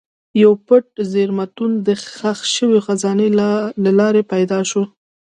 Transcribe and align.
یو 0.43 0.51
پټ 0.67 0.85
زېرمتون 1.11 1.71
د 1.87 1.89
ښخ 2.05 2.39
شوو 2.55 2.77
خزانو 2.85 3.27
له 3.83 3.91
لارې 3.99 4.21
پیدا 4.33 4.59
شو. 4.69 4.83